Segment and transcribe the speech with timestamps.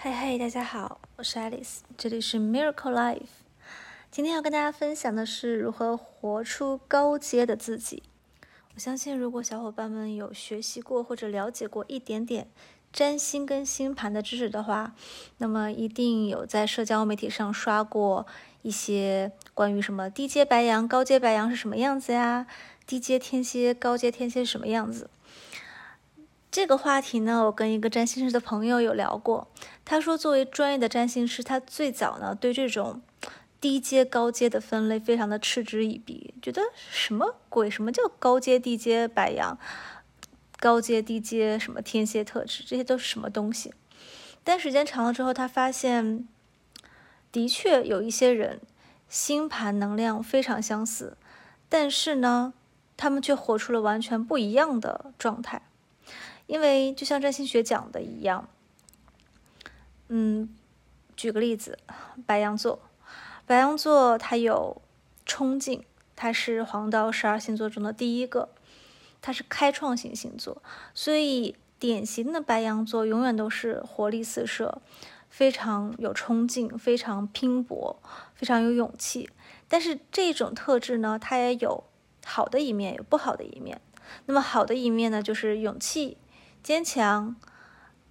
[0.00, 3.26] 嗨嗨，大家好，我是 Alice，这里是 Miracle Life。
[4.12, 8.04] 今天要跟大家分享的是如何活出高阶的自己。
[8.76, 12.46] 我相信，如果小伙伴们有学习过或者了解过一点点
[12.92, 14.94] 占星跟星盘的知识的话，
[15.38, 18.24] 那么一定有在社交媒体上刷过
[18.62, 22.46] 一些关于什么低阶白羊、高阶白羊是什么样子呀？
[22.86, 25.10] 低阶天蝎、高阶天蝎是什么样子？
[26.58, 29.46] 这个话题呢，我跟一个占星师的朋友有聊过。
[29.84, 33.00] 他说，作为专业的占星师，他最早呢对这种
[33.60, 36.60] 低阶、高阶的分类非常的嗤之以鼻，觉得
[36.90, 37.70] 什么鬼？
[37.70, 39.56] 什么叫高阶、低阶白羊？
[40.58, 42.64] 高阶、低阶什么天蝎特质？
[42.66, 43.72] 这些都是什么东西？
[44.42, 46.26] 但时间长了之后，他发现，
[47.30, 48.60] 的确有一些人
[49.08, 51.16] 星盘能量非常相似，
[51.68, 52.52] 但是呢，
[52.96, 55.62] 他们却活出了完全不一样的状态。
[56.48, 58.48] 因为就像占星学讲的一样，
[60.08, 60.48] 嗯，
[61.14, 61.78] 举个例子，
[62.26, 62.80] 白羊座，
[63.46, 64.80] 白羊座它有
[65.26, 65.84] 冲劲，
[66.16, 68.48] 它是黄道十二星座中的第一个，
[69.20, 70.62] 它是开创型星座，
[70.94, 74.80] 所以典型的白羊座永远都是活力四射，
[75.28, 78.00] 非常有冲劲，非常拼搏，
[78.34, 79.28] 非常有勇气。
[79.68, 81.84] 但是这种特质呢，它也有
[82.24, 83.78] 好的一面，有不好的一面。
[84.24, 86.16] 那么好的一面呢，就是勇气。
[86.68, 87.34] 坚强、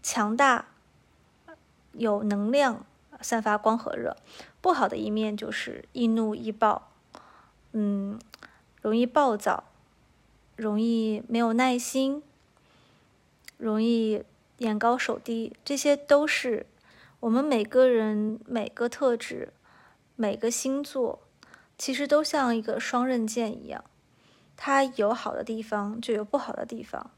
[0.02, 0.66] 强大、
[1.92, 2.88] 有能量，
[3.22, 4.18] 散发光和热。
[4.62, 6.90] 不好的一面就是易怒易暴，
[7.74, 8.20] 嗯，
[8.82, 9.66] 容易暴躁，
[10.56, 12.24] 容易没有耐心，
[13.58, 14.24] 容易
[14.58, 15.56] 眼高手低。
[15.64, 16.66] 这些都是
[17.20, 19.54] 我们每个人每个特质、
[20.16, 21.20] 每个星座，
[21.78, 23.84] 其实都像一个双刃剑一样，
[24.56, 27.12] 它有好的地方，就有不好的地方。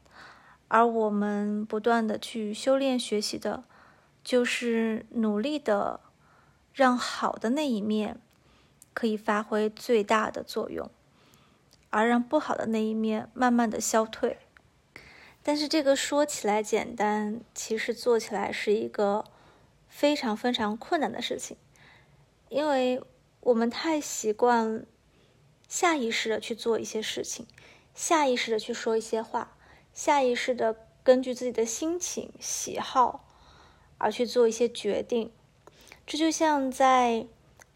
[0.72, 3.64] 而我们不断的去修炼学习的，
[4.22, 5.98] 就是努力的
[6.72, 8.20] 让好的那一面
[8.94, 10.88] 可以发挥最大的作用，
[11.90, 14.38] 而让不好的那一面慢慢的消退。
[15.42, 19.24] 但是这个说起来简单，其实做起来是一个
[19.88, 21.56] 非常非常困难的事情，
[22.48, 23.02] 因为
[23.40, 24.86] 我们太习惯
[25.66, 27.48] 下意识的去做一些事情，
[27.92, 29.56] 下意识的去说一些话。
[30.02, 33.26] 下意识的根据自己的心情、喜好
[33.98, 35.30] 而去做一些决定，
[36.06, 37.26] 这就像在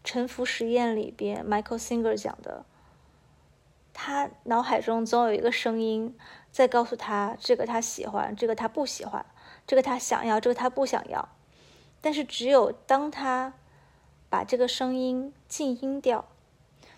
[0.03, 2.65] 沉浮实验里边，Michael Singer 讲的，
[3.93, 6.17] 他脑海中总有一个声音
[6.51, 9.23] 在告诉他：这个他喜欢，这个他不喜欢，
[9.67, 11.29] 这个他想要，这个他不想要。
[12.01, 13.53] 但是只有当他
[14.31, 16.25] 把这个声音静音掉，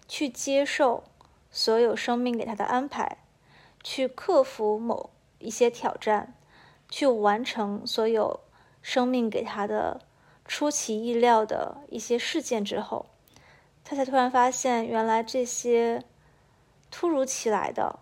[0.08, 1.04] 去接受
[1.52, 3.18] 所有生命给他的安排。
[3.84, 6.36] 去克服某一些挑战，
[6.90, 8.40] 去完成所有
[8.82, 10.02] 生命给他的
[10.46, 13.08] 出其意料的一些事件之后，
[13.84, 16.04] 他才突然发现，原来这些
[16.90, 18.00] 突如其来的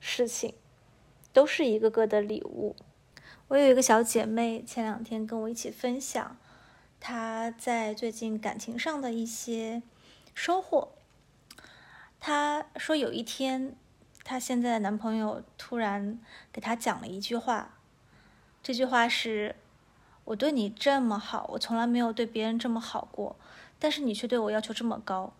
[0.00, 0.54] 事情
[1.32, 2.74] 都是一个个的礼物。
[3.48, 6.36] 我有一个小姐妹，前两天跟我一起分享
[6.98, 9.82] 她在最近感情上的一些
[10.34, 10.92] 收获。
[12.18, 13.76] 她说有一天。
[14.32, 16.18] 她现在的男朋友突然
[16.50, 17.74] 给她讲了一句话，
[18.62, 19.54] 这句话是
[20.24, 23.36] ：“我对你这么好，我从来没有对别人这么好过，
[23.78, 25.34] 但是你却对我要求这么高。”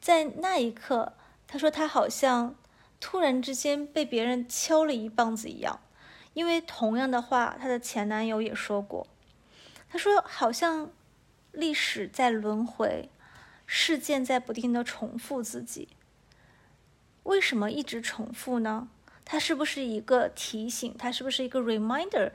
[0.00, 1.14] 在那一刻，
[1.48, 2.54] 她说她好像
[3.00, 5.80] 突然之间被别人敲了一棒子一样，
[6.34, 9.08] 因为同样的话，她的前男友也说过。
[9.88, 10.88] 她说好像
[11.50, 13.10] 历史在轮回，
[13.66, 15.88] 事件在不停的重复自己。
[17.24, 18.88] 为什么一直重复呢？
[19.24, 20.94] 它是不是一个提醒？
[20.98, 22.30] 它是不是一个 reminder？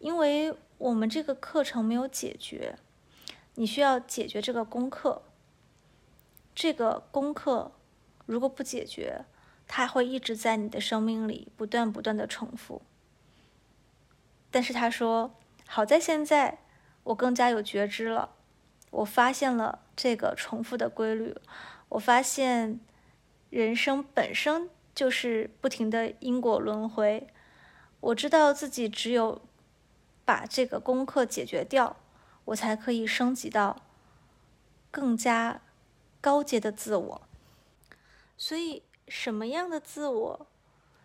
[0.00, 2.76] 因为我们这个课程没有解决，
[3.54, 5.22] 你需要解决这个功课。
[6.54, 7.70] 这个功课
[8.26, 9.24] 如果不解决，
[9.68, 12.82] 它会一直在你的生命里不断不断的重复。
[14.50, 15.32] 但是他说，
[15.66, 16.58] 好在现在
[17.04, 18.30] 我更加有觉知了，
[18.90, 21.36] 我发现了这个重复的规律，
[21.90, 22.80] 我发现。
[23.50, 27.28] 人生本身就是不停的因果轮回，
[28.00, 29.40] 我知道自己只有
[30.24, 31.96] 把这个功课解决掉，
[32.46, 33.80] 我才可以升级到
[34.90, 35.62] 更加
[36.20, 37.22] 高阶的自我。
[38.36, 40.46] 所以，什么样的自我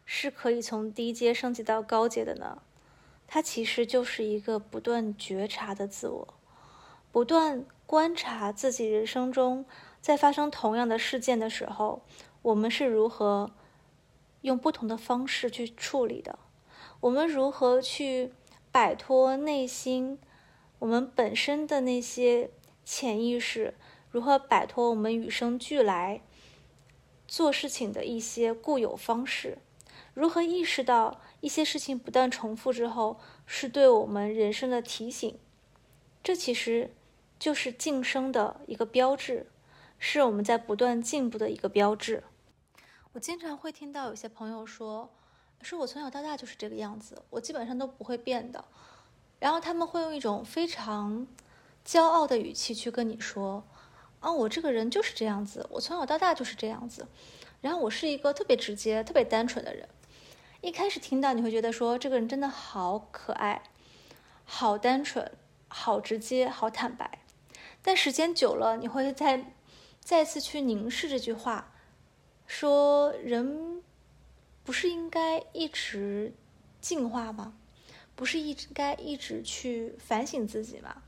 [0.06, 2.62] 是可以从低阶升级到高阶的呢？
[3.28, 6.34] 它其实就是一个不断觉察的自我，
[7.12, 9.66] 不断观察自己人生中
[10.02, 12.04] 在发生同样的事件的时候。
[12.44, 13.52] 我们是如何
[14.42, 16.38] 用不同的方式去处理的？
[17.00, 18.32] 我们如何去
[18.72, 20.20] 摆脱内心
[20.80, 22.50] 我们本身的那些
[22.84, 23.74] 潜意识，
[24.12, 26.22] 如何摆脱我们与生俱来
[27.28, 29.58] 做事情的一些固有方式，
[30.14, 35.40] 如何意识到一些事情不断重复之后是对我们人生的提醒，
[36.22, 36.94] 这其实
[37.40, 39.48] 就是晋升的一个标志，
[39.98, 42.24] 是我们在不断进步的一个标志。
[43.14, 45.10] 我经常会听到有些朋友说。
[45.62, 48.66] 说我从小到大就是这个样子，我基本上都不会变的。
[49.40, 51.26] 然后他们会用一种非常
[51.86, 53.64] 骄傲的语气去跟你说
[54.20, 57.08] ：“啊，我这个人就是这样子，我从小到大就是这样子。”
[57.62, 59.88] 然后我是一个特别直接、特别单纯的人。
[60.60, 63.64] 一开始听到你会觉得说这个人真的好可爱、
[64.44, 65.32] 好单纯、
[65.70, 67.20] 好直接、好坦白。
[67.82, 69.54] 但时间久了，你会再
[70.02, 71.72] 再次去凝视这句话，
[72.56, 73.82] 说人。
[74.64, 76.32] 不是应该一直
[76.80, 77.54] 进化吗？
[78.16, 81.04] 不是一应该一直去反省自己吗？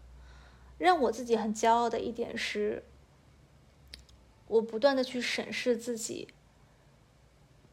[0.78, 2.84] 让我自己很骄傲的一点是，
[4.48, 6.28] 我不断的去审视自己，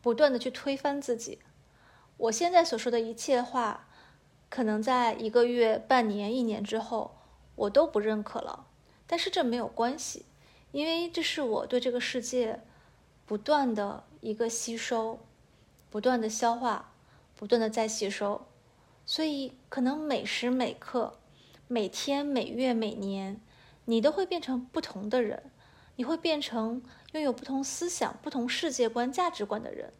[0.00, 1.40] 不断的去推翻自己。
[2.16, 3.88] 我现在所说的一切话，
[4.48, 7.16] 可能在一个月、半年、一年之后，
[7.56, 8.68] 我都不认可了。
[9.08, 10.26] 但是这没有关系，
[10.70, 12.60] 因为这是我对这个世界
[13.32, 15.18] 不断的一个吸收。
[15.88, 16.92] 不断的消化，
[17.34, 18.46] 不断的再吸收，
[19.06, 21.18] 所以可能每时每刻、
[21.66, 23.40] 每天、每月、每年，
[23.86, 25.50] 你都会变成不同的人，
[25.96, 26.82] 你会变成
[27.12, 29.94] 拥有不同思想、不同世界观、价值观的人。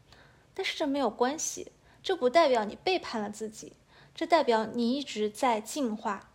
[0.53, 1.71] 但是这没有关系，
[2.03, 3.73] 这不代表你背叛了自己，
[4.13, 6.29] 这代表你一直在进化，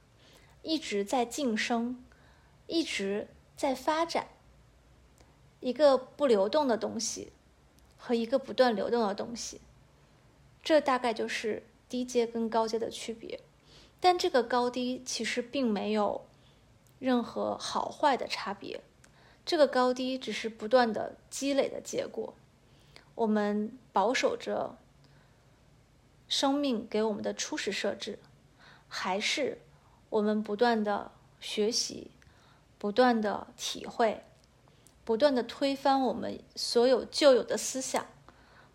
[0.62, 2.04] 一直在晋升，
[2.66, 4.26] 一直在发展。
[5.60, 7.32] 一个不流动的东西。
[8.00, 9.60] 和一个不断流动的东西，
[10.62, 13.40] 这大概就是低阶跟高阶的区别。
[13.98, 16.24] 但这个高低其实并没有
[17.00, 18.80] 任何好坏的差别，
[19.44, 22.32] 这个高低只是不断的积累的结果。
[23.16, 24.76] 我们保守着
[26.28, 28.20] 生命给我们的初始设置，
[28.86, 29.58] 还是
[30.08, 32.12] 我们不断的学习，
[32.78, 34.22] 不断的体会。
[35.08, 38.06] 不断的推翻我们所有旧有的思想，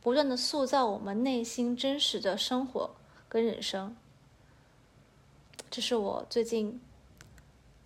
[0.02, 2.96] 不断的塑造我们内心真实的生活
[3.30, 3.96] 跟人生，
[5.70, 6.82] 这是我最近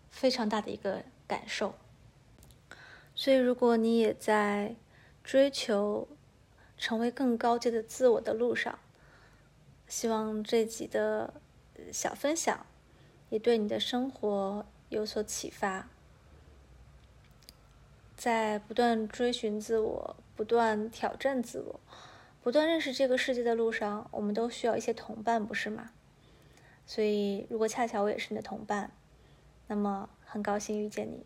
[0.09, 1.75] 非常大的一个感受。
[3.13, 4.77] 所以，如果你也在
[5.25, 6.07] 追求
[6.77, 8.79] 成为更高阶的自我的路上，
[9.89, 11.33] 希望这集的
[11.91, 12.65] 小分享
[13.29, 15.89] 也对你的生活有所启发。
[18.17, 21.79] 在不断追寻自我、不断挑战自我、
[22.41, 25.91] 不断认识这个世界的路上，我们都需要一些同伴，不是吗？
[26.87, 28.91] 所以，如果恰巧我也是你的同伴，
[29.67, 31.23] 那么很高兴遇见你。